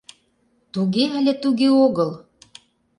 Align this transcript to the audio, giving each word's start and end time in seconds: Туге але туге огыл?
Туге 0.73 1.03
але 1.17 1.33
туге 1.41 1.69
огыл? 1.85 2.11